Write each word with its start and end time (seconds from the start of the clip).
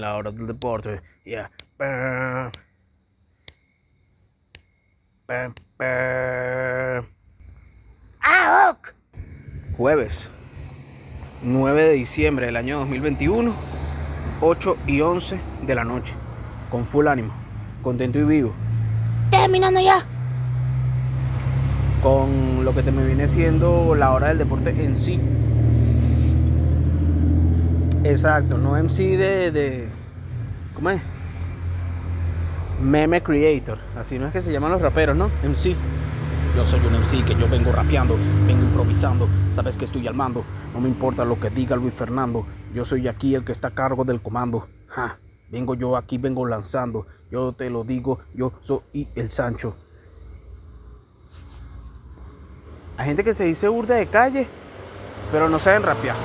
En 0.00 0.06
la 0.06 0.16
hora 0.16 0.32
del 0.32 0.46
deporte, 0.46 1.02
yeah. 1.24 1.50
Pam, 1.76 2.50
pam. 5.26 5.52
¡Ah, 8.22 8.72
ok! 8.72 8.94
Jueves 9.76 10.30
9 11.42 11.82
de 11.82 11.92
diciembre 11.92 12.46
del 12.46 12.56
año 12.56 12.78
2021, 12.78 13.52
8 14.40 14.76
y 14.86 15.02
11 15.02 15.38
de 15.66 15.74
la 15.74 15.84
noche. 15.84 16.14
Con 16.70 16.86
full 16.86 17.06
ánimo, 17.06 17.34
contento 17.82 18.18
y 18.18 18.24
vivo. 18.24 18.54
Terminando 19.30 19.80
ya. 19.80 20.06
Con 22.02 22.64
lo 22.64 22.74
que 22.74 22.82
te 22.82 22.90
me 22.90 23.04
viene 23.04 23.28
siendo 23.28 23.94
la 23.94 24.12
hora 24.12 24.28
del 24.28 24.38
deporte 24.38 24.70
en 24.82 24.96
sí. 24.96 25.20
Exacto, 28.10 28.58
no 28.58 28.76
MC 28.76 29.16
de, 29.16 29.50
de. 29.52 29.88
¿Cómo 30.74 30.90
es? 30.90 31.00
Meme 32.82 33.22
creator. 33.22 33.78
Así 33.96 34.18
no 34.18 34.26
es 34.26 34.32
que 34.32 34.40
se 34.40 34.52
llaman 34.52 34.72
los 34.72 34.82
raperos, 34.82 35.16
¿no? 35.16 35.30
MC. 35.44 35.76
Yo 36.56 36.64
soy 36.64 36.80
un 36.80 36.94
MC 36.94 37.24
que 37.24 37.36
yo 37.36 37.48
vengo 37.48 37.70
rapeando, 37.70 38.16
vengo 38.48 38.62
improvisando, 38.64 39.28
sabes 39.52 39.76
que 39.76 39.84
estoy 39.84 40.08
al 40.08 40.14
mando, 40.14 40.44
no 40.74 40.80
me 40.80 40.88
importa 40.88 41.24
lo 41.24 41.38
que 41.38 41.48
diga 41.50 41.76
Luis 41.76 41.94
Fernando, 41.94 42.44
yo 42.74 42.84
soy 42.84 43.06
aquí 43.06 43.36
el 43.36 43.44
que 43.44 43.52
está 43.52 43.68
a 43.68 43.74
cargo 43.74 44.04
del 44.04 44.20
comando. 44.20 44.68
Ja, 44.88 45.20
vengo 45.48 45.76
yo 45.76 45.96
aquí, 45.96 46.18
vengo 46.18 46.44
lanzando, 46.46 47.06
yo 47.30 47.52
te 47.52 47.70
lo 47.70 47.84
digo, 47.84 48.18
yo 48.34 48.52
soy 48.58 49.08
el 49.14 49.30
Sancho. 49.30 49.76
Hay 52.96 53.06
gente 53.06 53.22
que 53.22 53.32
se 53.32 53.44
dice 53.44 53.68
burda 53.68 53.94
de 53.94 54.06
calle, 54.06 54.48
pero 55.30 55.48
no 55.48 55.60
saben 55.60 55.84
rapear. 55.84 56.16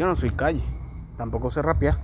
Yo 0.00 0.06
no 0.06 0.16
soy 0.16 0.30
calle, 0.30 0.62
tampoco 1.18 1.50
sé 1.50 1.60
rapear. 1.60 1.98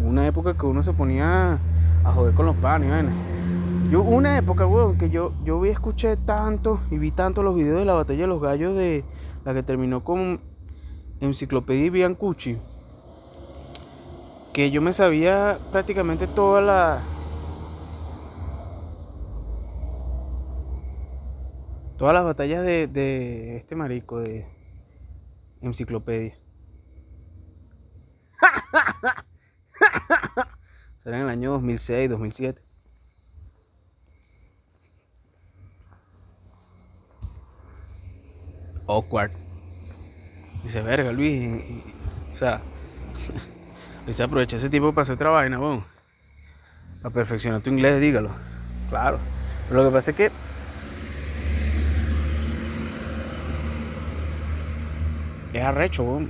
Una 0.00 0.24
época 0.24 0.54
que 0.54 0.66
uno 0.66 0.84
se 0.84 0.92
ponía 0.92 1.58
a 2.04 2.12
joder 2.12 2.32
con 2.32 2.46
los 2.46 2.54
panes. 2.54 3.12
Yo, 3.90 4.02
una 4.02 4.38
época, 4.38 4.64
weón, 4.64 4.96
que 4.96 5.10
yo, 5.10 5.32
yo 5.44 5.60
vi, 5.60 5.70
escuché 5.70 6.16
tanto 6.16 6.78
y 6.92 6.98
vi 6.98 7.10
tanto 7.10 7.42
los 7.42 7.56
videos 7.56 7.80
de 7.80 7.84
la 7.84 7.94
batalla 7.94 8.20
de 8.20 8.26
los 8.28 8.40
gallos 8.40 8.76
de 8.76 9.02
la 9.44 9.52
que 9.52 9.64
terminó 9.64 10.04
con 10.04 10.38
Enciclopedia 11.20 11.90
Biancucci, 11.90 12.56
que 14.52 14.70
yo 14.70 14.80
me 14.80 14.92
sabía 14.92 15.58
prácticamente 15.72 16.28
toda 16.28 16.60
la. 16.60 17.02
Todas 21.96 22.14
las 22.14 22.22
batallas 22.22 22.62
de, 22.62 22.86
de 22.86 23.56
este 23.56 23.74
marico 23.74 24.20
de 24.20 24.57
Enciclopedia. 25.62 26.34
Será 31.02 31.16
en 31.18 31.22
el 31.24 31.28
año 31.30 31.52
2006, 31.52 32.10
2007. 32.10 32.62
Awkward. 38.86 39.30
Dice, 40.62 40.80
verga, 40.82 41.12
Luis. 41.12 41.32
y- 41.42 41.46
y- 41.72 41.94
o 42.32 42.36
sea, 42.36 42.60
se 44.10 44.22
aprovecha 44.22 44.56
ese 44.56 44.70
tiempo 44.70 44.92
para 44.92 45.02
hacer 45.02 45.14
otra 45.14 45.30
vaina, 45.30 45.58
weón. 45.60 45.84
Para 47.02 47.14
perfeccionar 47.14 47.60
tu 47.60 47.70
inglés, 47.70 48.00
dígalo. 48.00 48.30
Claro. 48.88 49.18
Pero 49.68 49.82
lo 49.84 49.90
que 49.90 49.94
pasa 49.94 50.10
es 50.12 50.16
que. 50.16 50.30
Es 55.58 55.64
arrecho. 55.64 56.20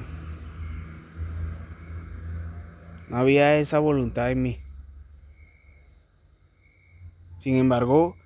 No 3.11 3.16
había 3.19 3.56
esa 3.56 3.78
voluntad 3.78 4.31
en 4.31 4.43
mí. 4.43 4.59
Sin 7.39 7.56
embargo, 7.56 8.16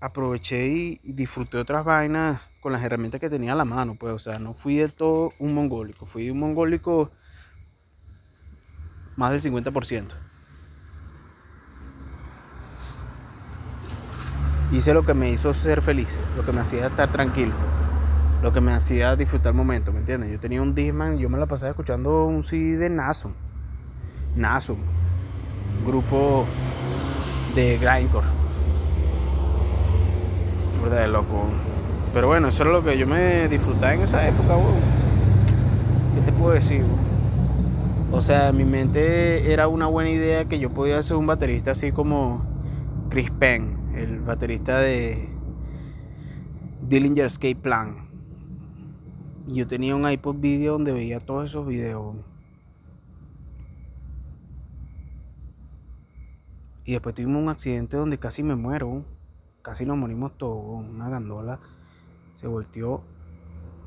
aproveché 0.00 0.68
y 0.68 1.00
y 1.02 1.14
disfruté 1.14 1.58
otras 1.58 1.84
vainas 1.84 2.40
con 2.60 2.70
las 2.70 2.84
herramientas 2.84 3.20
que 3.20 3.28
tenía 3.28 3.54
a 3.54 3.56
la 3.56 3.64
mano, 3.64 3.96
pues, 3.98 4.14
o 4.14 4.18
sea, 4.20 4.38
no 4.38 4.54
fui 4.54 4.76
del 4.76 4.94
todo 4.94 5.30
un 5.40 5.52
mongólico, 5.52 6.06
fui 6.06 6.30
un 6.30 6.38
mongólico 6.38 7.10
más 9.16 9.32
del 9.32 9.42
50%. 9.42 10.14
Hice 14.70 14.94
lo 14.94 15.04
que 15.04 15.14
me 15.14 15.32
hizo 15.32 15.52
ser 15.52 15.82
feliz, 15.82 16.20
lo 16.36 16.46
que 16.46 16.52
me 16.52 16.60
hacía 16.60 16.86
estar 16.86 17.10
tranquilo, 17.10 17.52
lo 18.42 18.52
que 18.52 18.60
me 18.60 18.72
hacía 18.72 19.16
disfrutar 19.16 19.52
el 19.52 19.56
momento, 19.56 19.92
¿me 19.92 19.98
entiendes? 19.98 20.30
Yo 20.30 20.40
tenía 20.40 20.62
un 20.62 20.74
Disman, 20.74 21.18
yo 21.18 21.28
me 21.28 21.38
la 21.38 21.46
pasaba 21.46 21.70
escuchando 21.70 22.24
un 22.24 22.42
CD 22.42 22.78
de 22.78 22.90
Nason. 22.90 23.34
Nason, 24.34 24.78
grupo 25.86 26.46
de 27.54 27.78
grindcore. 27.78 28.26
Burda 30.80 31.00
de 31.00 31.08
loco. 31.08 31.44
Pero 32.14 32.28
bueno, 32.28 32.48
eso 32.48 32.62
era 32.62 32.72
lo 32.72 32.82
que 32.82 32.96
yo 32.96 33.06
me 33.06 33.46
disfrutaba 33.48 33.94
en 33.94 34.02
esa 34.02 34.26
época, 34.26 34.56
weón. 34.56 34.80
¿Qué 36.14 36.22
te 36.22 36.32
puedo 36.32 36.54
decir? 36.54 36.82
O 38.12 38.22
sea, 38.22 38.48
en 38.48 38.56
mi 38.56 38.64
mente 38.64 39.52
era 39.52 39.68
una 39.68 39.86
buena 39.86 40.10
idea 40.10 40.46
que 40.46 40.58
yo 40.58 40.70
podía 40.70 41.00
ser 41.02 41.16
un 41.16 41.26
baterista 41.26 41.72
así 41.72 41.92
como 41.92 42.42
Chris 43.10 43.30
Penn, 43.30 43.92
el 43.94 44.20
baterista 44.20 44.78
de 44.78 45.28
Dillinger 46.88 47.26
Escape 47.26 47.56
Plan. 47.56 48.09
Y 49.50 49.54
yo 49.54 49.66
tenía 49.66 49.96
un 49.96 50.08
iPod 50.08 50.36
video 50.36 50.74
donde 50.74 50.92
veía 50.92 51.18
todos 51.18 51.46
esos 51.46 51.66
videos. 51.66 52.14
Y 56.84 56.92
después 56.92 57.16
tuvimos 57.16 57.42
un 57.42 57.48
accidente 57.48 57.96
donde 57.96 58.16
casi 58.16 58.44
me 58.44 58.54
muero. 58.54 59.04
Casi 59.62 59.84
nos 59.84 59.96
morimos 59.96 60.38
todos. 60.38 60.84
Una 60.88 61.08
gandola 61.08 61.58
se 62.36 62.46
volteó. 62.46 63.02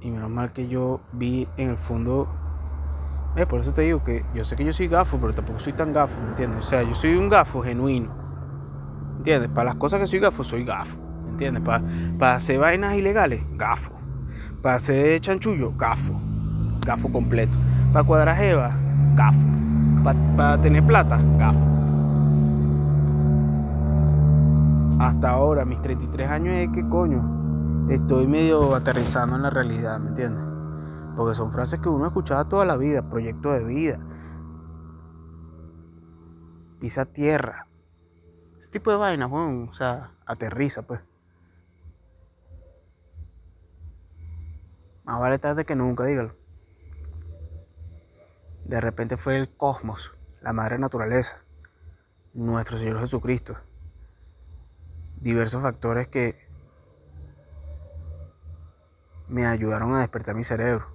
Y 0.01 0.09
menos 0.09 0.29
mal 0.29 0.51
que 0.51 0.68
yo 0.68 1.00
vi 1.13 1.47
en 1.56 1.69
el 1.69 1.78
fondo. 1.78 2.28
Eh, 3.38 3.45
por 3.45 3.62
eso 3.62 3.74
te 3.74 3.84
digo 3.84 4.03
que 4.03 4.25
yo 4.35 4.44
sé 4.44 4.57
que 4.57 4.66
yo 4.66 4.74
soy 4.74 4.90
gafo, 4.90 5.18
pero 5.18 5.34
tampoco 5.34 5.62
soy 5.62 5.72
tan 5.72 5.94
gafo, 5.94 6.19
¿me 6.24 6.31
entiendes? 6.31 6.66
O 6.66 6.68
sea, 6.68 6.84
yo 6.84 6.94
soy 6.94 7.16
un 7.16 7.30
gafo 7.30 7.63
genuino. 7.63 8.13
¿Entiendes? 9.16 9.50
Para 9.51 9.69
las 9.69 9.75
cosas 9.78 10.01
que 10.01 10.07
soy 10.07 10.19
gafo, 10.19 10.44
soy 10.44 10.66
gafo. 10.66 10.97
¿Me 11.24 11.31
entiendes? 11.31 11.63
Para, 11.63 11.81
para 12.19 12.35
hacer 12.35 12.59
vainas 12.59 12.95
ilegales, 12.95 13.41
gafo. 13.53 14.03
Para 14.63 14.78
hacer 14.78 15.19
chanchullo, 15.19 15.74
gafo. 15.75 16.13
Gafo 16.85 17.12
completo. 17.12 17.57
Para 17.91 18.06
cuadrar 18.06 18.38
jeva, 18.38 18.72
gafo. 19.13 19.46
Para, 20.06 20.18
para 20.38 20.62
tener 20.62 20.85
plata, 20.85 21.19
gafo. 21.38 21.68
Hasta 25.01 25.29
ahora, 25.31 25.66
mis 25.66 25.81
33 25.81 26.29
años, 26.29 26.56
es 26.56 26.69
que 26.72 26.88
coño, 26.88 27.90
estoy 27.90 28.25
medio 28.25 28.74
aterrizando 28.74 29.35
en 29.35 29.41
la 29.41 29.50
realidad, 29.50 30.00
¿me 30.00 30.07
entiendes? 30.07 30.46
Porque 31.18 31.35
son 31.35 31.51
frases 31.51 31.81
que 31.81 31.89
uno 31.89 32.06
escuchaba 32.06 32.48
toda 32.48 32.63
la 32.63 32.77
vida, 32.77 33.10
proyecto 33.10 33.51
de 33.51 33.65
vida. 33.65 34.00
Pisa 36.80 37.04
tierra. 37.04 37.68
Ese 38.57 38.71
tipo 38.71 38.92
de 38.92 38.95
vainas, 38.95 39.30
weón, 39.30 39.68
o 39.68 39.74
sea, 39.74 40.12
aterriza, 40.25 40.83
pues. 40.83 41.01
Más 45.03 45.19
vale 45.19 45.38
tarde 45.38 45.65
que 45.65 45.75
nunca, 45.75 46.05
dígalo. 46.05 46.33
De 48.63 48.79
repente 48.79 49.17
fue 49.17 49.35
el 49.35 49.50
cosmos, 49.50 50.13
la 50.41 50.53
madre 50.53 50.77
naturaleza, 50.77 51.44
nuestro 52.33 52.77
Señor 52.77 53.01
Jesucristo. 53.01 53.57
Diversos 55.17 55.61
factores 55.61 56.07
que 56.07 56.38
me 59.27 59.45
ayudaron 59.45 59.94
a 59.94 60.00
despertar 60.00 60.35
mi 60.35 60.45
cerebro. 60.45 60.88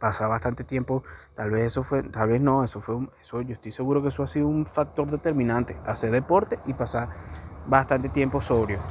Pasaba 0.00 0.30
bastante 0.30 0.64
tiempo, 0.64 1.04
tal 1.36 1.52
vez 1.52 1.66
eso 1.66 1.84
fue, 1.84 2.02
tal 2.02 2.30
vez 2.30 2.40
no, 2.40 2.64
eso 2.64 2.80
fue, 2.80 3.08
eso, 3.20 3.40
yo 3.42 3.52
estoy 3.52 3.70
seguro 3.70 4.02
que 4.02 4.08
eso 4.08 4.24
ha 4.24 4.26
sido 4.26 4.48
un 4.48 4.66
factor 4.66 5.08
determinante. 5.08 5.78
Hacer 5.86 6.10
deporte 6.10 6.58
y 6.66 6.74
pasar 6.74 7.10
bastante 7.68 8.08
tiempo 8.08 8.40
sobrio. 8.40 8.82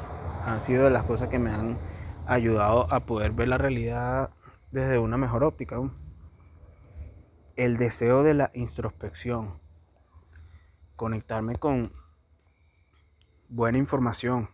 Han 0.45 0.61
sido 0.61 0.85
de 0.85 0.91
las 0.91 1.03
cosas 1.03 1.27
que 1.27 1.39
me 1.39 1.51
han 1.51 1.77
ayudado 2.25 2.87
a 2.93 3.01
poder 3.01 3.31
ver 3.31 3.49
la 3.49 3.57
realidad 3.57 4.29
desde 4.71 4.99
una 4.99 5.17
mejor 5.17 5.43
óptica. 5.43 5.77
el 7.57 7.77
deseo 7.77 8.23
de 8.23 8.33
la 8.33 8.49
introspección, 8.53 9.59
conectarme 10.95 11.55
con 11.57 11.91
buena 13.49 13.77
información, 13.77 14.49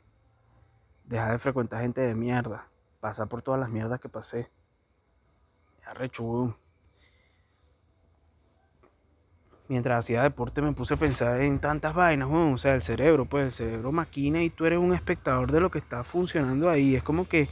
dejar 1.05 1.33
de 1.33 1.39
frecuentar 1.39 1.81
gente 1.81 2.01
de 2.01 2.15
mierda, 2.15 2.69
pasar 2.99 3.29
por 3.29 3.41
todas 3.41 3.59
las 3.59 3.69
mierdas 3.69 3.99
que 3.99 4.09
pasé. 4.09 4.51
Arrecho, 5.85 6.57
Mientras 9.69 9.99
hacía 9.99 10.23
deporte 10.23 10.61
me 10.61 10.71
puse 10.71 10.93
a 10.93 10.97
pensar 10.97 11.41
en 11.41 11.59
tantas 11.59 11.93
vainas, 11.93 12.29
o 12.31 12.57
sea, 12.57 12.75
el 12.75 12.81
cerebro, 12.81 13.25
pues 13.25 13.45
el 13.45 13.51
cerebro 13.51 13.91
maquina 13.91 14.41
y 14.41 14.49
tú 14.49 14.65
eres 14.65 14.79
un 14.79 14.93
espectador 14.93 15.51
de 15.51 15.59
lo 15.59 15.69
que 15.69 15.79
está 15.79 16.05
funcionando 16.05 16.69
ahí. 16.69 16.95
Es 16.95 17.03
como 17.03 17.27
que 17.27 17.49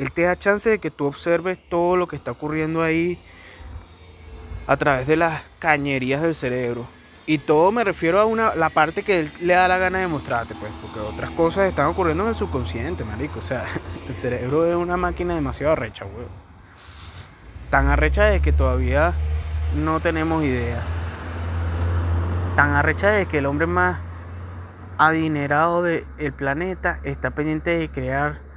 él 0.00 0.12
te 0.12 0.22
da 0.22 0.38
chance 0.38 0.68
de 0.68 0.78
que 0.78 0.90
tú 0.90 1.04
observes 1.04 1.58
todo 1.68 1.98
lo 1.98 2.08
que 2.08 2.16
está 2.16 2.30
ocurriendo 2.30 2.82
ahí 2.82 3.18
a 4.66 4.76
través 4.78 5.06
de 5.06 5.16
las 5.16 5.42
cañerías 5.58 6.22
del 6.22 6.34
cerebro. 6.34 6.86
Y 7.26 7.36
todo 7.36 7.70
me 7.70 7.84
refiero 7.84 8.18
a 8.18 8.24
una, 8.24 8.54
la 8.54 8.70
parte 8.70 9.02
que 9.02 9.20
él 9.20 9.32
le 9.42 9.52
da 9.52 9.68
la 9.68 9.76
gana 9.76 9.98
de 9.98 10.08
mostrarte, 10.08 10.54
pues, 10.54 10.72
porque 10.80 11.00
otras 11.00 11.30
cosas 11.32 11.68
están 11.68 11.86
ocurriendo 11.86 12.22
en 12.22 12.30
el 12.30 12.34
subconsciente, 12.34 13.04
marico. 13.04 13.40
O 13.40 13.42
sea, 13.42 13.66
el 14.08 14.14
cerebro 14.14 14.66
es 14.66 14.74
una 14.74 14.96
máquina 14.96 15.34
demasiado 15.34 15.74
arrecha, 15.74 16.06
weón. 16.06 16.28
Tan 17.68 17.88
arrecha 17.88 18.24
de 18.24 18.40
que 18.40 18.52
todavía 18.52 19.12
no 19.76 20.00
tenemos 20.00 20.42
idea. 20.42 20.82
Tan 22.56 22.70
arrecha 22.70 23.10
de 23.10 23.26
que 23.26 23.38
el 23.38 23.46
hombre 23.46 23.66
más 23.66 23.98
adinerado 24.96 25.82
del 25.82 26.32
planeta 26.32 27.00
está 27.04 27.32
pendiente 27.32 27.76
de 27.76 27.90
crear. 27.90 28.49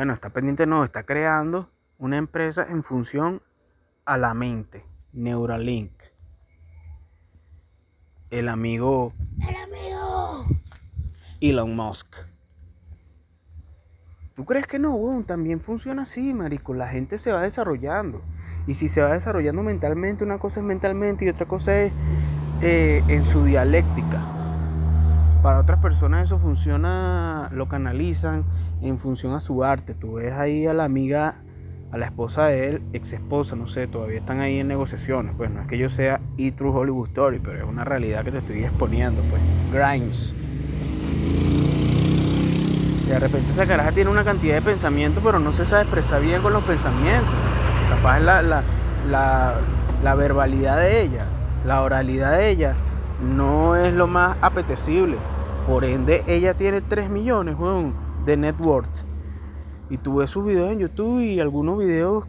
Bueno, 0.00 0.14
está 0.14 0.30
pendiente, 0.30 0.64
no, 0.64 0.82
está 0.82 1.02
creando 1.02 1.68
una 1.98 2.16
empresa 2.16 2.66
en 2.70 2.82
función 2.82 3.42
a 4.06 4.16
la 4.16 4.32
mente. 4.32 4.82
Neuralink. 5.12 5.92
El 8.30 8.48
amigo. 8.48 9.12
El 9.46 9.56
amigo. 9.56 10.46
Elon 11.42 11.76
Musk. 11.76 12.16
¿Tú 14.34 14.46
crees 14.46 14.66
que 14.66 14.78
no, 14.78 14.94
weón? 14.94 15.24
También 15.24 15.60
funciona 15.60 16.04
así, 16.04 16.32
marico. 16.32 16.72
La 16.72 16.88
gente 16.88 17.18
se 17.18 17.32
va 17.32 17.42
desarrollando. 17.42 18.22
Y 18.66 18.72
si 18.72 18.88
se 18.88 19.02
va 19.02 19.12
desarrollando 19.12 19.62
mentalmente, 19.62 20.24
una 20.24 20.38
cosa 20.38 20.60
es 20.60 20.64
mentalmente 20.64 21.26
y 21.26 21.28
otra 21.28 21.44
cosa 21.44 21.78
es 21.78 21.92
eh, 22.62 23.04
en 23.06 23.26
su 23.26 23.44
dialéctica. 23.44 24.39
Para 25.42 25.58
otras 25.58 25.78
personas 25.78 26.28
eso 26.28 26.38
funciona, 26.38 27.48
lo 27.52 27.66
canalizan 27.66 28.44
en 28.82 28.98
función 28.98 29.34
a 29.34 29.40
su 29.40 29.64
arte. 29.64 29.94
Tú 29.94 30.14
ves 30.14 30.34
ahí 30.34 30.66
a 30.66 30.74
la 30.74 30.84
amiga 30.84 31.36
a 31.92 31.98
la 31.98 32.06
esposa 32.06 32.46
de 32.46 32.68
él, 32.68 32.82
ex 32.92 33.14
esposa, 33.14 33.56
no 33.56 33.66
sé, 33.66 33.88
todavía 33.88 34.18
están 34.18 34.40
ahí 34.40 34.60
en 34.60 34.68
negociaciones. 34.68 35.34
Pues 35.34 35.50
no 35.50 35.60
es 35.62 35.66
que 35.66 35.78
yo 35.78 35.88
sea 35.88 36.20
e 36.38 36.52
True 36.52 36.70
Hollywood 36.70 37.08
Story, 37.08 37.40
pero 37.40 37.58
es 37.58 37.64
una 37.64 37.84
realidad 37.84 38.22
que 38.22 38.30
te 38.30 38.38
estoy 38.38 38.64
exponiendo, 38.64 39.22
pues. 39.22 39.40
Grimes. 39.72 40.34
de 43.08 43.18
repente 43.18 43.50
esa 43.50 43.66
caraja 43.66 43.90
tiene 43.90 44.10
una 44.10 44.22
cantidad 44.22 44.54
de 44.54 44.62
pensamientos, 44.62 45.22
pero 45.24 45.40
no 45.40 45.52
se 45.52 45.64
sabe 45.64 45.82
expresar 45.82 46.22
bien 46.22 46.42
con 46.42 46.52
los 46.52 46.62
pensamientos. 46.62 47.34
Capaz 47.88 48.20
la, 48.20 48.42
la, 48.42 48.62
la, 49.10 49.54
la 50.04 50.14
verbalidad 50.14 50.76
de 50.78 51.02
ella, 51.02 51.24
la 51.66 51.82
oralidad 51.82 52.38
de 52.38 52.50
ella, 52.50 52.76
no 53.22 53.76
es 53.76 53.92
lo 53.92 54.06
más 54.06 54.36
apetecible. 54.40 55.16
Por 55.66 55.84
ende, 55.84 56.24
ella 56.26 56.54
tiene 56.54 56.80
3 56.80 57.10
millones 57.10 57.56
de 58.24 58.36
net 58.36 58.56
worth 58.60 59.04
y 59.90 59.98
tú 59.98 60.16
ves 60.16 60.30
sus 60.30 60.44
videos 60.44 60.70
en 60.70 60.78
YouTube 60.78 61.20
y 61.20 61.40
algunos 61.40 61.78
videos 61.78 62.24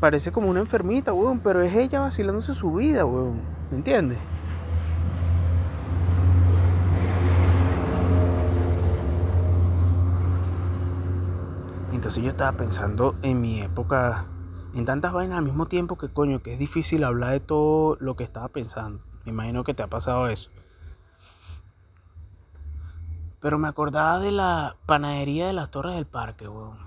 parece 0.00 0.32
como 0.32 0.48
una 0.48 0.60
enfermita, 0.60 1.12
weón, 1.12 1.40
pero 1.40 1.62
es 1.62 1.74
ella 1.74 2.00
vacilándose 2.00 2.54
su 2.54 2.72
vida, 2.72 3.04
weón. 3.04 3.40
¿Me 3.70 3.78
entiendes? 3.78 4.18
Entonces 11.92 12.22
yo 12.22 12.30
estaba 12.30 12.52
pensando 12.52 13.14
en 13.22 13.40
mi 13.40 13.62
época, 13.62 14.26
en 14.74 14.84
tantas 14.84 15.12
vainas 15.12 15.38
al 15.38 15.44
mismo 15.44 15.66
tiempo 15.66 15.96
que 15.96 16.08
coño, 16.08 16.42
que 16.42 16.52
es 16.52 16.58
difícil 16.58 17.02
hablar 17.02 17.32
de 17.32 17.40
todo 17.40 17.96
lo 18.00 18.14
que 18.14 18.24
estaba 18.24 18.48
pensando. 18.48 19.00
Me 19.24 19.32
imagino 19.32 19.64
que 19.64 19.74
te 19.74 19.82
ha 19.82 19.86
pasado 19.86 20.28
eso. 20.28 20.50
Pero 23.40 23.58
me 23.58 23.68
acordaba 23.68 24.18
de 24.20 24.32
la 24.32 24.76
panadería 24.86 25.46
de 25.46 25.52
las 25.52 25.70
Torres 25.70 25.94
del 25.94 26.06
Parque, 26.06 26.48
weón. 26.48 26.78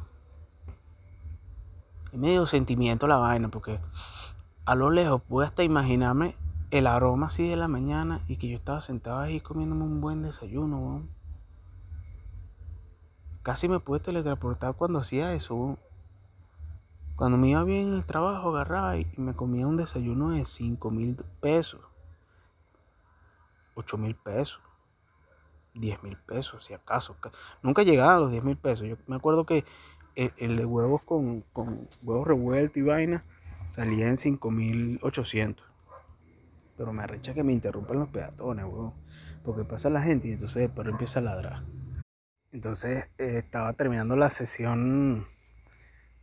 Es 2.12 2.20
medio 2.20 2.46
sentimiento 2.46 3.08
la 3.08 3.18
vaina, 3.18 3.50
porque 3.50 3.80
a 4.66 4.76
lo 4.76 4.90
lejos 4.90 5.22
pude 5.22 5.46
hasta 5.46 5.64
imaginarme 5.64 6.36
el 6.72 6.88
aroma 6.88 7.28
así 7.28 7.48
de 7.48 7.56
la 7.56 7.68
mañana 7.68 8.22
y 8.28 8.38
que 8.38 8.50
yo 8.50 8.58
estaba 8.58 8.82
sentado 8.82 9.20
ahí 9.20 9.40
comiéndome 9.40 9.84
un 9.84 10.02
buen 10.02 10.24
desayuno, 10.24 10.80
weón. 10.80 11.10
Casi 13.44 13.68
me 13.68 13.80
pude 13.80 14.00
teletransportar 14.00 14.74
cuando 14.76 15.00
hacía 15.00 15.34
eso, 15.34 15.56
weón. 15.56 15.80
Cuando 17.16 17.38
me 17.38 17.50
iba 17.50 17.64
bien 17.64 17.88
en 17.88 17.94
el 17.96 18.06
trabajo, 18.06 18.50
agarraba 18.50 18.98
y 18.98 19.08
me 19.18 19.34
comía 19.34 19.66
un 19.66 19.78
desayuno 19.78 20.30
de 20.30 20.46
5 20.46 20.92
mil 20.92 21.18
pesos. 21.42 21.87
8 23.78 23.98
mil 23.98 24.16
pesos. 24.16 24.60
10 25.76 26.04
mil 26.04 26.18
pesos, 26.18 26.66
si 26.66 26.74
acaso. 26.74 27.16
Nunca 27.62 27.84
llegaba 27.84 28.16
a 28.16 28.20
los 28.20 28.32
10 28.32 28.44
mil 28.44 28.58
pesos. 28.58 28.88
Yo 28.88 28.96
me 29.08 29.16
acuerdo 29.16 29.46
que 29.46 29.64
el, 30.16 30.58
de 30.58 30.66
huevos 30.66 31.04
con, 31.04 31.46
huevos 32.04 32.28
revueltos 32.28 32.78
y 32.78 32.82
vaina 32.82 33.24
salía 33.70 34.08
en 34.08 34.18
5800. 34.18 35.66
Pero 36.78 36.94
me 36.94 37.04
arrecha 37.04 37.34
que 37.34 37.44
me 37.44 37.54
interrumpan 37.54 38.00
los 38.00 38.10
peatones, 38.10 38.66
huevón. 38.66 38.94
Porque 39.46 39.64
pasa 39.64 39.90
la 39.90 40.02
gente 40.02 40.28
y 40.28 40.32
entonces 40.32 40.64
el 40.64 40.74
perro 40.74 40.90
empieza 40.90 41.20
a 41.20 41.24
ladrar. 41.24 41.62
Entonces 42.52 43.10
eh, 43.18 43.38
estaba 43.38 43.74
terminando 43.74 44.16
la 44.16 44.30
sesión 44.30 45.28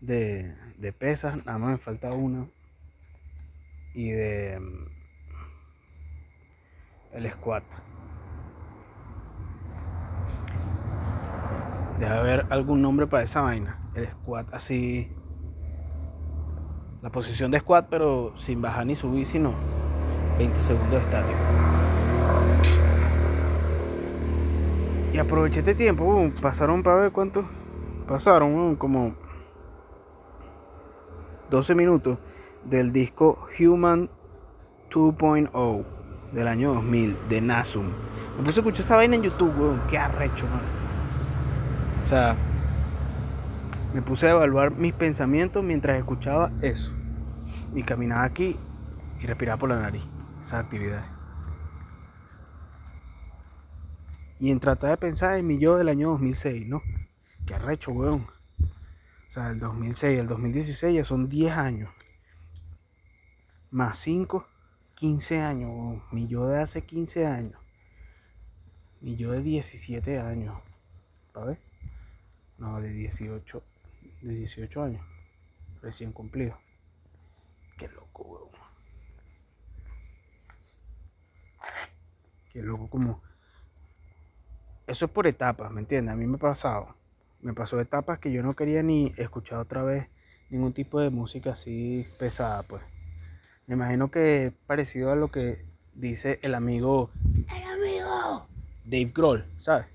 de, 0.00 0.54
de 0.78 0.92
pesas, 0.92 1.44
nada 1.44 1.58
más 1.58 1.70
me 1.70 1.78
falta 1.78 2.12
una. 2.12 2.48
Y 3.94 4.10
de 4.10 4.58
el 7.14 7.30
squat. 7.30 7.62
Debe 11.98 12.12
haber 12.12 12.46
algún 12.50 12.82
nombre 12.82 13.06
para 13.06 13.22
esa 13.22 13.40
vaina. 13.40 13.78
El 13.94 14.06
squat 14.08 14.52
así. 14.52 15.10
La 17.02 17.10
posición 17.10 17.50
de 17.50 17.60
squat, 17.60 17.86
pero 17.88 18.36
sin 18.36 18.60
bajar 18.60 18.86
ni 18.86 18.94
subir, 18.94 19.26
sino 19.26 19.52
20 20.38 20.60
segundos 20.60 21.02
estático. 21.02 21.38
Y 25.12 25.18
aproveché 25.18 25.60
este 25.60 25.74
tiempo. 25.74 26.30
pasaron 26.42 26.82
para 26.82 26.96
ver 26.96 27.12
cuánto. 27.12 27.44
Pasaron 28.08 28.74
como 28.76 29.14
12 31.50 31.74
minutos 31.74 32.18
del 32.64 32.90
disco 32.90 33.38
Human 33.60 34.10
2.0 34.90 36.03
del 36.34 36.48
año 36.48 36.74
2000 36.74 37.16
de 37.28 37.40
Nasum. 37.40 37.86
Me 38.36 38.44
puse 38.44 38.58
a 38.58 38.62
escuchar 38.62 38.80
esa 38.80 38.96
vaina 38.96 39.14
en 39.14 39.22
YouTube, 39.22 39.56
weón. 39.56 39.80
Qué 39.88 39.96
arrecho, 39.96 40.44
man. 40.46 40.60
O 42.04 42.08
sea, 42.08 42.36
me 43.94 44.02
puse 44.02 44.26
a 44.26 44.32
evaluar 44.32 44.72
mis 44.72 44.92
pensamientos 44.92 45.64
mientras 45.64 45.96
escuchaba 45.96 46.50
eso. 46.60 46.92
Y 47.74 47.82
caminaba 47.84 48.24
aquí 48.24 48.56
y 49.20 49.26
respiraba 49.26 49.58
por 49.58 49.68
la 49.70 49.80
nariz. 49.80 50.02
Esa 50.40 50.58
actividad. 50.58 51.06
Y 54.40 54.50
en 54.50 54.58
tratar 54.58 54.90
de 54.90 54.96
pensar 54.96 55.34
en 55.34 55.46
mi 55.46 55.58
yo 55.58 55.78
del 55.78 55.88
año 55.88 56.10
2006, 56.10 56.66
¿no? 56.66 56.82
Qué 57.46 57.54
arrecho, 57.54 57.92
weón. 57.92 58.26
O 58.60 59.32
sea, 59.32 59.50
el 59.50 59.58
2006, 59.58 60.18
el 60.18 60.28
2016 60.28 60.94
ya 60.94 61.04
son 61.04 61.28
10 61.28 61.56
años. 61.56 61.90
Más 63.70 63.96
5, 63.98 64.46
15 64.94 65.40
años. 65.40 66.02
Mi 66.12 66.28
yo 66.28 66.46
de 66.46 66.60
hace 66.60 66.82
15 66.82 67.26
años. 67.26 67.60
Mi 69.00 69.16
yo 69.16 69.32
de 69.32 69.42
17 69.42 70.20
años. 70.20 70.60
¿Para 71.32 71.46
ver? 71.46 71.58
No, 72.58 72.80
de 72.80 72.90
18. 72.90 73.62
De 74.22 74.34
18 74.34 74.82
años. 74.82 75.06
Recién 75.82 76.12
cumplido. 76.12 76.58
Qué 77.76 77.88
loco, 77.88 78.22
weón. 78.22 78.48
Qué 82.52 82.62
loco 82.62 82.88
como... 82.88 83.20
Eso 84.86 85.06
es 85.06 85.10
por 85.10 85.26
etapas, 85.26 85.70
¿me 85.72 85.80
entiendes? 85.80 86.12
A 86.12 86.16
mí 86.16 86.26
me 86.26 86.36
ha 86.36 86.38
pasado. 86.38 86.94
Me 87.40 87.52
pasó 87.52 87.80
etapas 87.80 88.18
que 88.18 88.30
yo 88.30 88.42
no 88.42 88.54
quería 88.54 88.82
ni 88.82 89.12
escuchar 89.16 89.58
otra 89.58 89.82
vez 89.82 90.08
ningún 90.50 90.72
tipo 90.72 91.00
de 91.00 91.10
música 91.10 91.52
así 91.52 92.06
pesada, 92.18 92.62
pues. 92.62 92.93
Me 93.66 93.76
imagino 93.76 94.10
que 94.10 94.46
es 94.46 94.52
parecido 94.66 95.10
a 95.10 95.16
lo 95.16 95.28
que 95.28 95.64
dice 95.94 96.38
el 96.42 96.54
amigo... 96.54 97.10
El 97.48 97.64
amigo. 97.64 98.46
Dave 98.84 99.10
Grohl, 99.14 99.46
¿sabes? 99.56 99.86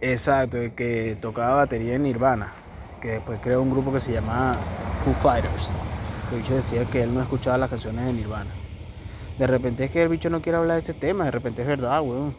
Exacto, 0.00 0.58
el 0.58 0.72
que 0.74 1.16
tocaba 1.20 1.56
batería 1.56 1.96
en 1.96 2.04
Nirvana, 2.04 2.52
que 3.00 3.08
después 3.08 3.40
creó 3.42 3.60
un 3.60 3.72
grupo 3.72 3.92
que 3.92 3.98
se 3.98 4.12
llama 4.12 4.56
Foo 5.04 5.12
Fighters. 5.14 5.72
el 6.30 6.38
bicho 6.38 6.54
decía 6.54 6.84
que 6.84 7.02
él 7.02 7.12
no 7.12 7.20
escuchaba 7.22 7.58
las 7.58 7.70
canciones 7.70 8.06
de 8.06 8.12
Nirvana. 8.12 8.50
De 9.36 9.46
repente 9.48 9.84
es 9.84 9.90
que 9.90 10.04
el 10.04 10.08
bicho 10.08 10.30
no 10.30 10.40
quiere 10.42 10.58
hablar 10.58 10.74
de 10.74 10.80
ese 10.80 10.94
tema, 10.94 11.24
de 11.24 11.32
repente 11.32 11.62
es 11.62 11.68
verdad, 11.68 12.02
weón. 12.02 12.36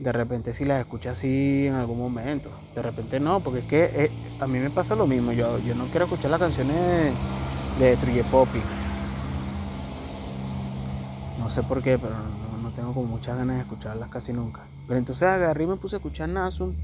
De 0.00 0.12
repente 0.12 0.52
si 0.52 0.64
las 0.64 0.80
escucha 0.80 1.12
así 1.12 1.68
en 1.68 1.74
algún 1.74 1.98
momento. 1.98 2.50
De 2.74 2.82
repente 2.82 3.20
no, 3.20 3.38
porque 3.38 3.60
es 3.60 3.64
que 3.66 3.84
eh, 3.94 4.10
a 4.40 4.48
mí 4.48 4.58
me 4.58 4.70
pasa 4.70 4.96
lo 4.96 5.06
mismo. 5.06 5.32
Yo, 5.32 5.60
yo 5.60 5.74
no 5.76 5.86
quiero 5.86 6.06
escuchar 6.06 6.32
las 6.32 6.40
canciones 6.40 7.14
de, 7.78 7.86
de 7.86 7.96
Trille 7.96 8.24
Poppy. 8.24 8.60
No 11.38 11.50
sé 11.50 11.62
por 11.62 11.82
qué, 11.82 11.98
pero 11.98 12.14
no, 12.14 12.58
no 12.62 12.70
tengo 12.70 12.92
como 12.92 13.06
muchas 13.06 13.36
ganas 13.36 13.56
de 13.56 13.62
escucharlas 13.62 14.08
casi 14.08 14.32
nunca. 14.32 14.62
Pero 14.86 14.98
entonces 14.98 15.22
agarré 15.22 15.64
y 15.64 15.66
me 15.66 15.76
puse 15.76 15.96
a 15.96 15.98
escuchar 15.98 16.28
Nasum 16.28 16.74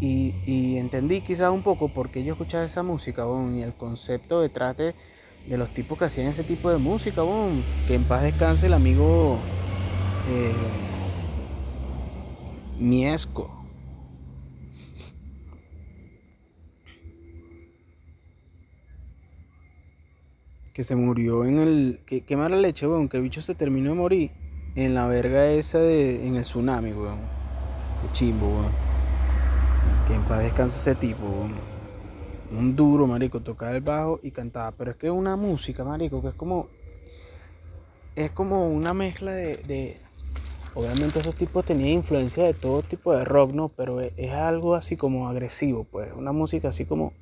y, 0.00 0.34
y 0.44 0.76
entendí 0.76 1.20
quizás 1.22 1.50
un 1.50 1.62
poco 1.62 1.88
por 1.88 2.10
qué 2.10 2.22
yo 2.22 2.34
escuchaba 2.34 2.64
esa 2.64 2.82
música 2.82 3.24
bon, 3.24 3.56
y 3.56 3.62
el 3.62 3.72
concepto 3.74 4.40
detrás 4.40 4.76
de, 4.76 4.94
de, 5.48 5.56
los 5.56 5.70
tipos 5.70 5.98
que 5.98 6.04
hacían 6.04 6.26
ese 6.26 6.44
tipo 6.44 6.70
de 6.70 6.78
música. 6.78 7.22
Bon. 7.22 7.62
Que 7.86 7.94
en 7.94 8.04
paz 8.04 8.22
descanse 8.22 8.66
el 8.66 8.74
amigo 8.74 9.38
eh, 10.28 10.52
Miesco. 12.78 13.65
Que 20.76 20.84
se 20.84 20.94
murió 20.94 21.46
en 21.46 21.58
el. 21.58 22.00
Que, 22.04 22.20
qué 22.20 22.36
mala 22.36 22.58
leche, 22.58 22.86
weón. 22.86 23.08
Que 23.08 23.16
el 23.16 23.22
bicho 23.22 23.40
se 23.40 23.54
terminó 23.54 23.88
de 23.88 23.96
morir 23.96 24.30
en 24.74 24.92
la 24.92 25.06
verga 25.06 25.46
esa 25.46 25.78
de. 25.78 26.26
En 26.26 26.36
el 26.36 26.42
tsunami, 26.42 26.92
weón. 26.92 27.16
Qué 28.02 28.12
chimbo, 28.12 28.46
weón. 28.46 28.72
Que 30.06 30.14
en 30.16 30.22
paz 30.24 30.40
descanse 30.40 30.78
ese 30.78 31.00
tipo, 31.00 31.24
weón. 31.24 31.54
Un 32.50 32.76
duro, 32.76 33.06
marico. 33.06 33.40
Tocaba 33.40 33.72
el 33.72 33.80
bajo 33.80 34.20
y 34.22 34.32
cantaba. 34.32 34.70
Pero 34.72 34.90
es 34.90 34.98
que 34.98 35.10
una 35.10 35.34
música, 35.36 35.82
marico, 35.82 36.20
que 36.20 36.28
es 36.28 36.34
como. 36.34 36.68
Es 38.14 38.30
como 38.32 38.68
una 38.68 38.92
mezcla 38.92 39.32
de. 39.32 39.56
de 39.66 39.96
obviamente 40.74 41.20
esos 41.20 41.36
tipos 41.36 41.64
tenían 41.64 41.88
influencia 41.88 42.44
de 42.44 42.52
todo 42.52 42.82
tipo 42.82 43.16
de 43.16 43.24
rock, 43.24 43.52
¿no? 43.54 43.70
Pero 43.70 44.02
es 44.02 44.30
algo 44.30 44.74
así 44.74 44.94
como 44.94 45.26
agresivo, 45.26 45.84
pues. 45.84 46.12
Una 46.14 46.32
música 46.32 46.68
así 46.68 46.84
como. 46.84 47.14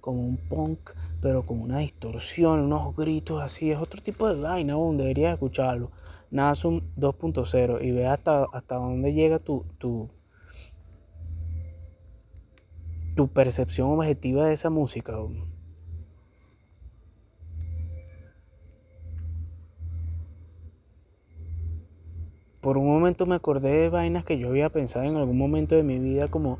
Como 0.00 0.20
un 0.20 0.36
punk 0.36 0.80
pero 1.20 1.44
con 1.44 1.60
una 1.60 1.78
distorsión, 1.78 2.60
unos 2.60 2.94
gritos 2.96 3.42
así. 3.42 3.70
Es 3.70 3.78
otro 3.78 4.02
tipo 4.02 4.28
de 4.28 4.40
vaina, 4.40 4.74
aún 4.74 4.96
deberías 4.96 5.34
escucharlo. 5.34 5.90
Nasum 6.30 6.80
2.0 6.96 7.82
y 7.82 7.90
ve 7.90 8.06
hasta, 8.06 8.44
hasta 8.52 8.76
dónde 8.76 9.14
llega 9.14 9.38
tu, 9.38 9.64
tu, 9.78 10.08
tu 13.16 13.28
percepción 13.28 13.90
objetiva 13.90 14.46
de 14.46 14.52
esa 14.52 14.70
música. 14.70 15.14
Por 22.60 22.76
un 22.76 22.86
momento 22.86 23.24
me 23.24 23.36
acordé 23.36 23.70
de 23.70 23.88
vainas 23.88 24.24
que 24.24 24.38
yo 24.38 24.48
había 24.48 24.68
pensado 24.68 25.06
en 25.06 25.16
algún 25.16 25.38
momento 25.38 25.74
de 25.74 25.82
mi 25.82 25.98
vida 25.98 26.28
como 26.28 26.58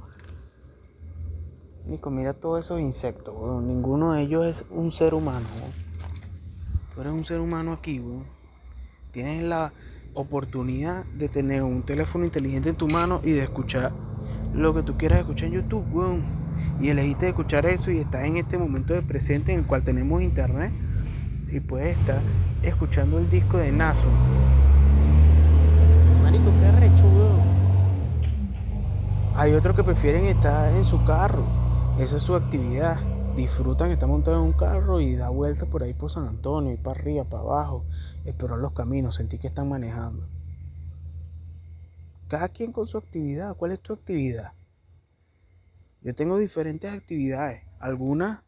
Nico, 1.88 2.10
mira 2.10 2.34
todos 2.34 2.66
esos 2.66 2.80
insectos, 2.80 3.34
weón. 3.34 3.66
Ninguno 3.66 4.12
de 4.12 4.20
ellos 4.20 4.46
es 4.46 4.66
un 4.70 4.92
ser 4.92 5.14
humano, 5.14 5.46
weón. 5.58 5.72
Tú 6.94 7.00
eres 7.00 7.12
un 7.14 7.24
ser 7.24 7.40
humano 7.40 7.72
aquí, 7.72 7.98
weón. 7.98 8.24
Tienes 9.10 9.42
la 9.42 9.72
oportunidad 10.12 11.06
de 11.06 11.30
tener 11.30 11.62
un 11.62 11.82
teléfono 11.82 12.26
inteligente 12.26 12.68
en 12.68 12.74
tu 12.76 12.88
mano 12.88 13.22
y 13.24 13.30
de 13.30 13.42
escuchar 13.42 13.92
lo 14.52 14.74
que 14.74 14.82
tú 14.82 14.98
quieras 14.98 15.20
escuchar 15.20 15.48
en 15.48 15.54
YouTube, 15.54 15.82
weón. 15.90 16.24
Y 16.78 16.90
elegiste 16.90 17.30
escuchar 17.30 17.64
eso 17.64 17.90
y 17.90 18.00
estás 18.00 18.26
en 18.26 18.36
este 18.36 18.58
momento 18.58 18.92
de 18.92 19.00
presente 19.00 19.54
en 19.54 19.60
el 19.60 19.66
cual 19.66 19.82
tenemos 19.82 20.20
internet 20.20 20.70
y 21.50 21.60
puedes 21.60 21.96
estar 21.96 22.20
escuchando 22.62 23.18
el 23.18 23.30
disco 23.30 23.56
de 23.56 23.72
Naso. 23.72 24.08
Marico, 26.22 26.52
qué 26.60 26.66
arrecho, 26.66 27.04
weón. 27.06 27.40
Hay 29.36 29.54
otros 29.54 29.74
que 29.74 29.84
prefieren 29.84 30.26
estar 30.26 30.70
en 30.74 30.84
su 30.84 31.02
carro 31.04 31.57
esa 31.98 32.16
es 32.16 32.22
su 32.22 32.34
actividad. 32.36 33.00
Disfrutan, 33.34 33.90
está 33.90 34.06
montado 34.06 34.36
en 34.38 34.44
un 34.44 34.52
carro 34.52 35.00
y 35.00 35.16
da 35.16 35.28
vueltas 35.30 35.68
por 35.68 35.82
ahí 35.82 35.94
por 35.94 36.10
San 36.10 36.26
Antonio 36.26 36.72
y 36.72 36.76
para 36.76 37.00
arriba, 37.00 37.24
para 37.24 37.42
abajo, 37.42 37.84
explorar 38.24 38.58
los 38.58 38.72
caminos, 38.72 39.16
sentir 39.16 39.40
que 39.40 39.48
están 39.48 39.68
manejando. 39.68 40.26
Cada 42.28 42.48
quien 42.48 42.72
con 42.72 42.86
su 42.86 42.98
actividad. 42.98 43.56
¿Cuál 43.56 43.72
es 43.72 43.80
tu 43.80 43.92
actividad? 43.92 44.52
Yo 46.02 46.14
tengo 46.14 46.38
diferentes 46.38 46.92
actividades, 46.92 47.62
algunas 47.80 48.40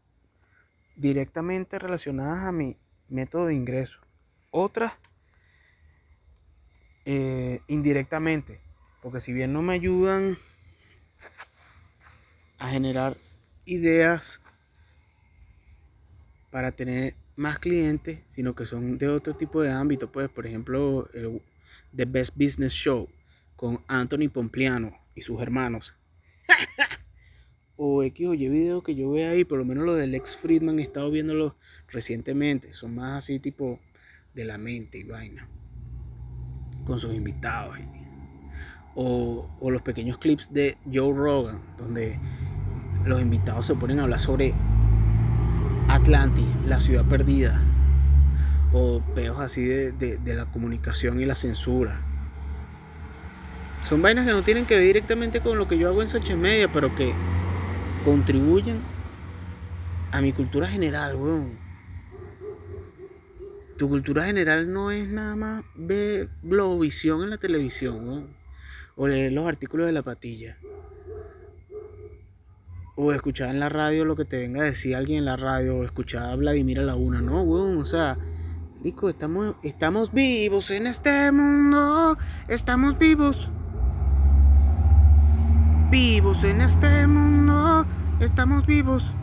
directamente 0.95 1.77
relacionadas 1.77 2.45
a 2.45 2.51
mi 2.51 2.77
método 3.09 3.47
de 3.47 3.55
ingreso, 3.55 3.99
otras 4.51 4.93
eh, 7.03 7.61
indirectamente, 7.67 8.61
porque 9.01 9.19
si 9.19 9.33
bien 9.33 9.51
no 9.51 9.61
me 9.61 9.73
ayudan 9.73 10.37
a 12.57 12.69
generar 12.69 13.17
ideas 13.65 14.41
para 16.51 16.71
tener 16.71 17.15
más 17.35 17.59
clientes, 17.59 18.19
sino 18.29 18.55
que 18.55 18.65
son 18.65 18.97
de 18.97 19.07
otro 19.07 19.35
tipo 19.35 19.61
de 19.61 19.71
ámbito, 19.71 20.11
pues 20.11 20.29
por 20.29 20.45
ejemplo 20.45 21.09
el 21.13 21.41
The 21.95 22.05
Best 22.05 22.35
Business 22.35 22.73
Show 22.73 23.07
con 23.55 23.83
Anthony 23.87 24.29
Pompliano 24.31 24.97
y 25.15 25.21
sus 25.21 25.41
hermanos. 25.41 25.95
o 27.77 28.03
X 28.03 28.27
o 28.27 28.33
Y 28.33 28.49
video 28.49 28.83
que 28.83 28.95
yo 28.95 29.11
veo 29.11 29.31
ahí, 29.31 29.43
por 29.43 29.57
lo 29.57 29.65
menos 29.65 29.85
lo 29.85 29.95
del 29.95 30.13
ex 30.13 30.35
Friedman 30.35 30.79
he 30.79 30.83
estado 30.83 31.09
viéndolo 31.09 31.55
recientemente, 31.87 32.73
son 32.73 32.95
más 32.95 33.23
así 33.23 33.39
tipo 33.39 33.79
de 34.33 34.45
la 34.45 34.57
mente 34.57 34.99
y 34.99 35.03
vaina, 35.03 35.47
con 36.85 36.99
sus 36.99 37.13
invitados. 37.13 37.77
O 38.93 39.69
los 39.69 39.81
pequeños 39.81 40.17
clips 40.17 40.51
de 40.51 40.77
Joe 40.91 41.13
Rogan, 41.13 41.61
donde 41.77 42.19
los 43.05 43.21
invitados 43.21 43.67
se 43.67 43.75
ponen 43.75 43.99
a 43.99 44.03
hablar 44.03 44.19
sobre 44.19 44.53
Atlantis, 45.87 46.45
la 46.67 46.79
ciudad 46.79 47.03
perdida, 47.05 47.59
o 48.73 49.01
peos 49.15 49.39
así 49.39 49.65
de, 49.65 49.91
de, 49.91 50.33
la 50.33 50.45
comunicación 50.45 51.19
y 51.19 51.25
la 51.25 51.35
censura. 51.35 51.99
Son 53.81 54.01
vainas 54.01 54.25
que 54.25 54.31
no 54.31 54.43
tienen 54.43 54.65
que 54.65 54.75
ver 54.75 54.85
directamente 54.85 55.41
con 55.41 55.57
lo 55.57 55.67
que 55.67 55.77
yo 55.77 55.89
hago 55.89 56.01
en 56.01 56.07
Sánchez 56.07 56.37
Media, 56.37 56.67
pero 56.67 56.95
que 56.95 57.13
contribuyen 58.05 58.79
a 60.11 60.21
mi 60.21 60.31
cultura 60.31 60.67
general, 60.67 61.15
weón. 61.15 61.59
Tu 63.77 63.89
cultura 63.89 64.25
general 64.25 64.71
no 64.71 64.91
es 64.91 65.09
nada 65.09 65.35
más 65.35 65.63
ver 65.73 66.29
Globovisión 66.43 67.23
en 67.23 67.31
la 67.31 67.37
televisión, 67.37 68.07
weón. 68.07 68.27
O 68.95 69.07
leer 69.07 69.31
los 69.31 69.47
artículos 69.47 69.87
de 69.87 69.93
la 69.93 70.03
patilla 70.03 70.57
o 72.95 73.11
escuchar 73.13 73.49
en 73.49 73.59
la 73.59 73.69
radio 73.69 74.05
lo 74.05 74.15
que 74.15 74.25
te 74.25 74.37
venga 74.37 74.61
a 74.61 74.65
decir 74.65 74.95
alguien 74.95 75.19
en 75.19 75.25
la 75.25 75.37
radio, 75.37 75.77
o 75.77 75.83
escuchar 75.83 76.29
a 76.29 76.35
Vladimir 76.35 76.79
a 76.79 76.83
la 76.83 76.95
una, 76.95 77.21
no, 77.21 77.41
weón, 77.41 77.77
o 77.77 77.85
sea, 77.85 78.17
Nico, 78.83 79.09
estamos, 79.09 79.55
estamos 79.61 80.11
vivos 80.11 80.71
en 80.71 80.87
este 80.87 81.31
mundo, 81.31 82.17
estamos 82.47 82.97
vivos. 82.97 83.51
Vivos 85.91 86.43
en 86.43 86.61
este 86.61 87.05
mundo, 87.05 87.85
estamos 88.19 88.65
vivos. 88.65 89.13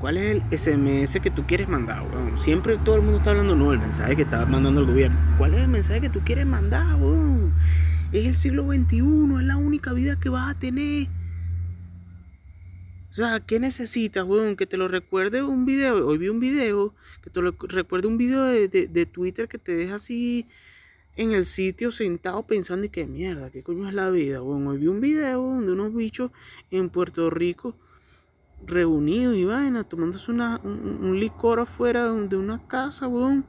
¿Cuál 0.00 0.16
es 0.16 0.42
el 0.42 0.58
SMS 0.58 1.20
que 1.20 1.30
tú 1.30 1.44
quieres 1.46 1.68
mandar, 1.68 2.02
weón? 2.02 2.38
Siempre 2.38 2.78
todo 2.78 2.96
el 2.96 3.02
mundo 3.02 3.18
está 3.18 3.30
hablando, 3.30 3.54
no, 3.54 3.72
el 3.72 3.78
mensaje 3.78 4.16
que 4.16 4.22
está 4.22 4.46
mandando 4.46 4.80
el 4.80 4.86
gobierno. 4.86 5.18
¿Cuál 5.36 5.54
es 5.54 5.60
el 5.60 5.68
mensaje 5.68 6.00
que 6.00 6.08
tú 6.10 6.20
quieres 6.24 6.46
mandar, 6.46 6.94
weón? 6.96 7.52
Es 8.12 8.26
el 8.26 8.36
siglo 8.36 8.62
XXI, 8.64 8.98
es 9.38 9.44
la 9.44 9.56
única 9.56 9.92
vida 9.92 10.16
que 10.16 10.30
vas 10.30 10.50
a 10.50 10.58
tener. 10.58 11.08
O 13.14 13.16
sea, 13.16 13.38
¿qué 13.38 13.60
necesitas, 13.60 14.24
weón? 14.24 14.56
Que 14.56 14.66
te 14.66 14.76
lo 14.76 14.88
recuerde 14.88 15.40
un 15.40 15.64
video. 15.64 16.04
Hoy 16.04 16.18
vi 16.18 16.30
un 16.30 16.40
video, 16.40 16.92
que 17.22 17.30
te 17.30 17.40
lo 17.40 17.52
recuerde 17.52 18.08
un 18.08 18.18
video 18.18 18.42
de, 18.42 18.66
de, 18.66 18.88
de 18.88 19.06
Twitter 19.06 19.46
que 19.46 19.56
te 19.56 19.72
deja 19.72 19.94
así 19.94 20.48
en 21.14 21.30
el 21.30 21.46
sitio 21.46 21.92
sentado 21.92 22.42
pensando 22.44 22.86
y 22.86 22.88
qué 22.88 23.06
mierda, 23.06 23.50
qué 23.52 23.62
coño 23.62 23.86
es 23.88 23.94
la 23.94 24.10
vida, 24.10 24.42
weón. 24.42 24.66
Hoy 24.66 24.78
vi 24.78 24.88
un 24.88 25.00
video 25.00 25.60
de 25.60 25.72
unos 25.72 25.94
bichos 25.94 26.32
en 26.72 26.90
Puerto 26.90 27.30
Rico 27.30 27.76
reunidos 28.66 29.36
y 29.36 29.44
vaina, 29.44 29.84
tomándose 29.84 30.32
una, 30.32 30.60
un, 30.64 31.20
licor 31.20 31.60
afuera 31.60 32.10
de 32.10 32.36
una 32.36 32.66
casa, 32.66 33.06
weón. 33.06 33.44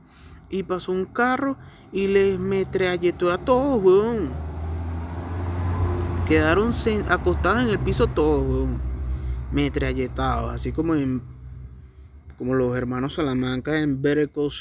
Y 0.51 0.61
pasó 0.61 0.91
un 0.91 1.05
carro 1.05 1.57
y 1.91 2.05
les 2.05 2.37
metralletó 2.37 3.31
a 3.31 3.39
todos, 3.39 3.83
weón. 3.83 4.29
Quedaron 6.27 6.71
acostados 7.09 7.63
en 7.63 7.69
el 7.69 7.79
piso 7.79 8.05
todos, 8.05 8.47
weón 8.47 8.94
metralletados, 9.55 10.53
así 10.53 10.73
como 10.73 10.95
en 10.95 11.21
como 12.37 12.55
los 12.55 12.75
hermanos 12.75 13.13
Salamanca 13.13 13.79
en 13.79 14.01
Better 14.01 14.29
Call 14.29 14.51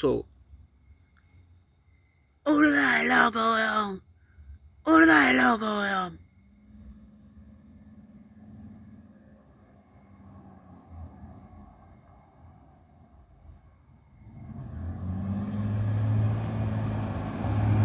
¡Urda 2.45 2.99
de 2.99 3.03
loco, 3.03 3.39
weón! 3.39 4.01
¡Urda 4.85 5.27
de 5.27 5.33
loco, 5.33 5.79
weón! 5.79 6.19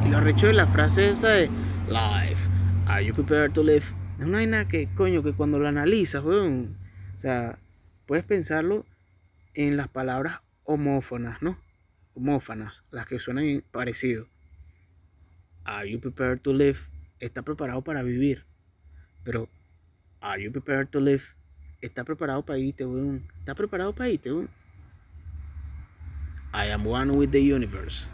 Y 0.06 0.10
lo 0.10 0.18
arrecho 0.18 0.46
de 0.46 0.52
la 0.52 0.68
frase 0.68 1.10
esa 1.10 1.30
de 1.30 1.50
Life, 1.88 2.48
are 2.86 3.04
you 3.04 3.12
prepared 3.12 3.50
to 3.52 3.64
live? 3.64 3.84
Es 4.20 4.24
una 4.24 4.38
vaina 4.38 4.68
que, 4.68 4.86
coño, 4.94 5.24
que 5.24 5.32
cuando 5.32 5.58
lo 5.58 5.66
analizas, 5.66 6.22
weón, 6.22 6.76
sea, 7.20 7.58
puedes 8.06 8.24
pensarlo 8.24 8.86
en 9.54 9.76
las 9.76 9.88
palabras 9.88 10.40
homófonas, 10.64 11.42
¿no? 11.42 11.58
Homófanas, 12.14 12.82
las 12.90 13.06
que 13.06 13.18
suenan 13.18 13.62
parecido. 13.70 14.26
Are 15.64 15.88
you 15.88 16.00
prepared 16.00 16.40
to 16.40 16.52
live? 16.52 16.78
Está 17.20 17.42
preparado 17.42 17.82
para 17.82 18.02
vivir. 18.02 18.44
Pero, 19.22 19.48
are 20.20 20.42
you 20.42 20.50
prepared 20.50 20.88
to 20.88 21.00
live? 21.00 21.22
Está 21.82 22.04
preparado 22.04 22.42
para 22.44 22.58
irte, 22.58 22.86
weón. 22.86 23.28
Está 23.38 23.54
preparado 23.54 23.94
para 23.94 24.08
irte, 24.08 24.32
weón. 24.32 24.48
I 26.52 26.70
am 26.72 26.86
one 26.86 27.12
with 27.12 27.30
the 27.30 27.40
universe. 27.40 28.08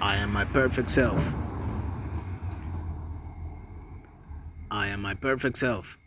I 0.00 0.16
am 0.16 0.32
my 0.32 0.44
perfect 0.46 0.90
self. 0.90 1.22
I 4.70 4.88
am 4.88 5.02
my 5.02 5.14
perfect 5.14 5.58
self. 5.58 5.98